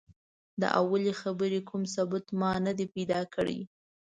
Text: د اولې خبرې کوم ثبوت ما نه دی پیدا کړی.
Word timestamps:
د 0.61 0.63
اولې 0.81 1.11
خبرې 1.21 1.59
کوم 1.69 1.83
ثبوت 1.93 2.25
ما 2.39 2.51
نه 2.65 2.71
دی 2.77 2.85
پیدا 2.95 3.19
کړی. 3.33 3.59